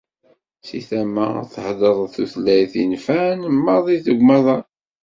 Si 0.67 0.79
tama 0.89 1.25
ad 1.41 1.47
theddreḍ 1.53 1.99
tutlayt 2.13 2.73
inefεen 2.83 3.39
maḍi 3.65 3.97
deg 4.05 4.19
umaḍal. 4.23 4.65